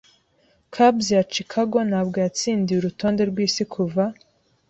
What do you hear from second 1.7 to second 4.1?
ntabwo yatsindiye Urutonde rwisi kuva